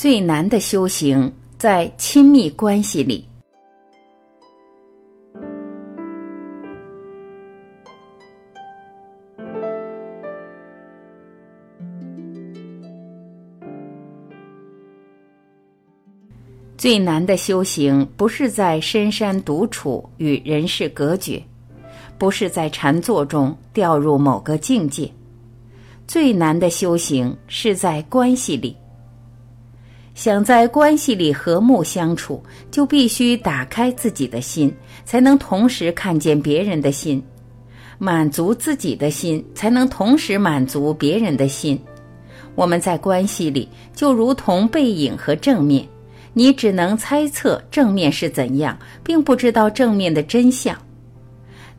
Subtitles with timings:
[0.00, 3.26] 最难的修行在亲密关系里。
[16.76, 21.42] 最难的修行不是在深山独处与人世隔绝，
[22.16, 25.10] 不是在禅坐中掉入某个境界。
[26.06, 28.76] 最难的修行是在关系里。
[30.18, 37.22] 想在关系里和睦相处，就必须打开自己的心，才能同时看见别人的心；
[37.98, 41.80] 满足自己的心，才能同时满足别人的心。
[42.56, 45.86] 我们在关系里就如同背影和正面，
[46.32, 50.76] 你只能猜测正面是怎样，并不知道正面的真相。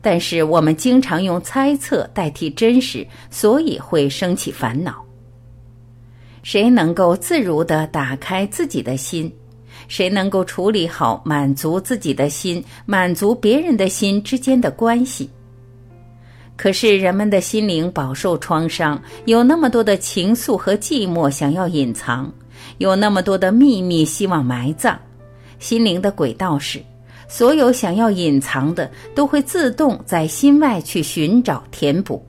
[0.02, 5.09] 但是我们经常用猜测代替真实，所以会升起烦恼。
[6.44, 9.32] 谁能够自如地打开自己的心？
[9.88, 15.30] 谁能够处理好满足自己的心、满足别人的心之间的关系？
[16.56, 22.32] 可是人们的心灵饱受创伤，有那么多的情愫和寂寞想要隐藏，
[22.78, 25.00] 有那么多的秘密希望埋葬。
[25.58, 26.82] 心灵的轨道是。
[27.32, 32.20] 所有想要隐藏的，都会自动在心外去寻找填补；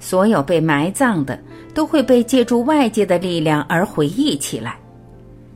[0.00, 1.38] 所有被埋葬的，
[1.74, 4.78] 都会被借助外界的力量而回忆起来。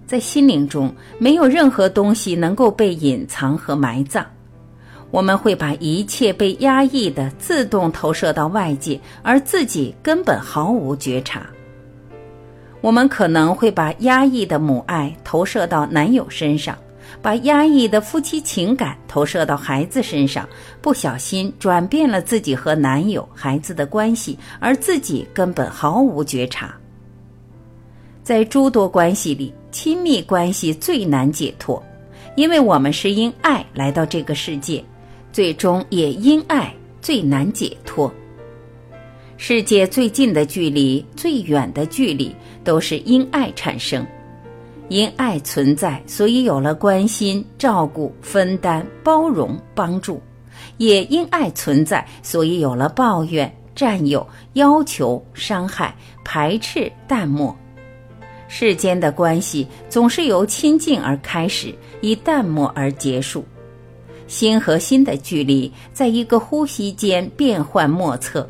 [0.07, 4.27] 在心灵中，没有任何东西能够被隐藏和埋葬。
[5.11, 11.47] 我们会把一切被压抑的自动投射到外界，而自己根本毫无觉察。
[12.81, 16.77] 我们可能会把压抑的母爱投射到男友身上。
[17.21, 20.49] 把压抑的夫妻情感投射到孩子身上，
[20.81, 26.75] 不小心转变了自己和男友、孩子的关系，而自己根本毫无觉察。
[28.23, 31.83] 在诸多关系里，亲密关系最难解脱，
[32.37, 34.85] 因为我们是因爱来到这个世界，
[35.33, 38.13] 最终也因爱最难解脱。
[39.37, 42.33] 世界最近的距离、最远的距离，
[42.63, 44.07] 都是因爱产生。
[44.93, 50.21] 因爱存在，所以有了关心、照顾、分担、包容、帮助；
[50.77, 57.57] 也因爱存在，所以有了抱怨、占有、要求、伤害、排斥、淡漠。
[58.49, 63.43] 世间的关系总是由亲近而开始，以淡漠而结束。
[64.27, 68.47] 心和心的距离，在一个呼吸间变幻莫测，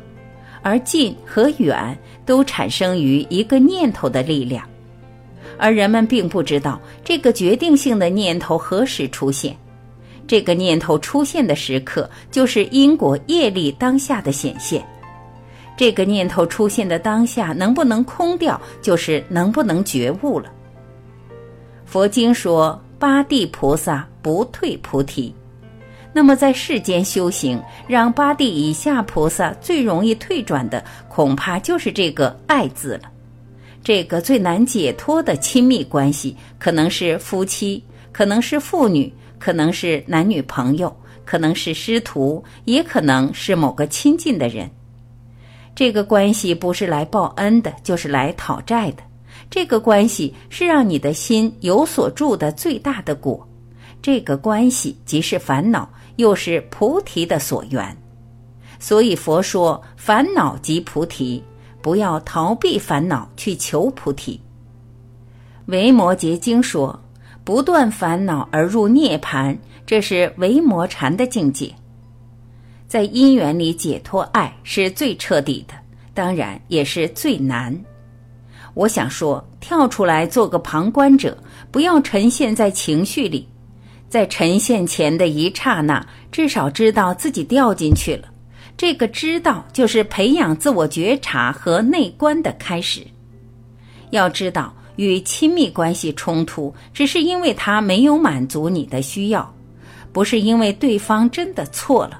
[0.61, 4.67] 而近和远都产生于一个念头的力量。
[5.57, 9.55] 而人们并不知道这个决定性的念头何时出现，
[10.27, 14.83] 这个念头出现的时刻就是因果业力当下的显现。
[15.75, 20.51] 这个念头出现的当下能不能空掉，就是能不能觉悟了。
[21.85, 25.33] 佛经说八地菩萨不退菩提，
[26.13, 33.11] 那么在世间修行，让八地以下菩萨最容易退转的，恐怕就是这个爱字了。
[33.83, 37.83] 这个最难解脱的亲密关系，可能是夫妻，
[38.13, 40.95] 可能是父女，可能是男女朋友，
[41.25, 44.71] 可能是师徒，也可能是某个亲近的人。
[45.75, 49.03] 这个关系不是来报恩的，就是来讨债的。
[49.49, 53.45] 这个关系是让你的心有所住的最大的果。
[54.01, 57.97] 这个关系即是烦恼，又是菩提的所缘。
[58.79, 61.43] 所以佛说，烦恼即菩提。
[61.83, 64.39] 不要逃避烦恼去求菩提。
[65.65, 66.97] 维摩诘经说
[67.43, 71.69] ：“不断烦恼而入涅盘，这是维摩禅的境界。
[72.87, 75.73] 在因缘里解脱爱是最彻底的，
[76.13, 77.77] 当然也是最难。
[78.75, 81.37] 我想说，跳出来做个旁观者，
[81.69, 83.47] 不要沉陷在情绪里，
[84.07, 88.29] 在沉陷前的一刹那，至少知道自己掉进去了。”
[88.75, 93.01] 这个知道就是培养自我觉察和内观的开始。
[94.09, 99.53] 要知道，与亲密关系冲突，只是因为他没有满足你的需要，
[100.11, 102.19] 不是因为对方真的错了。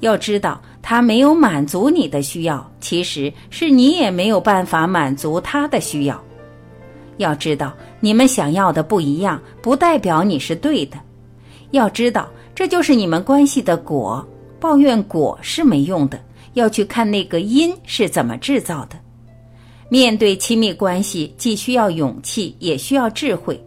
[0.00, 6.22] 要知道，他没有满足你的需要，其实是你也没有办法满足他的需要。
[7.16, 10.98] 要知道，你们想要的不一样，不代表你是对的。
[11.70, 14.26] 要知道，这就是你们关系的果。
[14.64, 16.18] 抱怨果是没用的，
[16.54, 18.98] 要去看那个因是怎么制造的。
[19.90, 23.62] 面对亲密关系，既需要勇气，也需要智慧。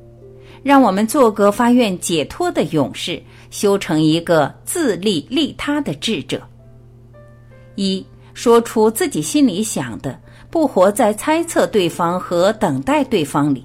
[0.63, 3.21] 让我们做个发愿解脱的勇士，
[3.51, 6.41] 修成一个自利利他的智者。
[7.75, 8.03] 一
[8.33, 13.63] 说出自己心里想的，不活在猜测对方和等待对方里。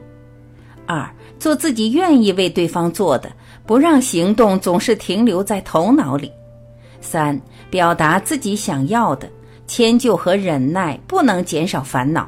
[0.84, 3.32] 二，做自己愿意为对方做的，
[3.64, 6.30] 不让行动总是停留在头脑里。
[7.02, 7.38] 三，
[7.68, 9.28] 表达自己想要的，
[9.66, 12.26] 迁就和忍耐不能减少烦恼。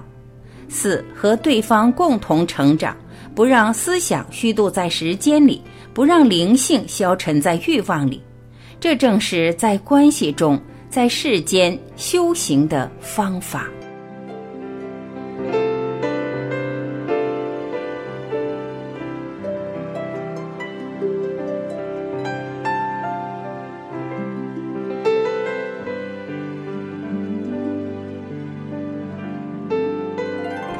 [0.69, 2.94] 四，和对方共同成长，
[3.35, 5.62] 不让思想虚度在时间里，
[5.94, 8.23] 不让灵性消沉在欲望里。
[8.81, 10.61] 这正是在关系中，
[10.91, 13.67] 在世间修行的方法。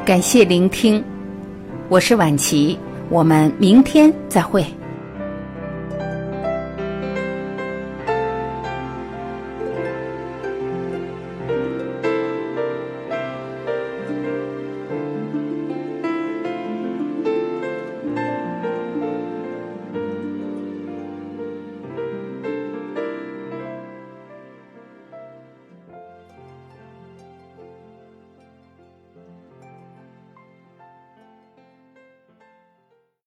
[0.05, 1.03] 感谢聆听，
[1.89, 2.77] 我是晚琪，
[3.09, 4.63] 我们明天再会。